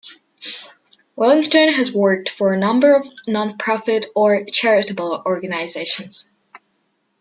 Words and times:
Wellington 1.15 1.73
has 1.75 1.93
worked 1.93 2.27
for 2.27 2.51
a 2.53 2.57
number 2.57 2.95
of 2.95 3.05
non 3.27 3.55
profit 3.59 4.07
or 4.15 4.43
charitable 4.45 5.21
organisations. 5.27 6.31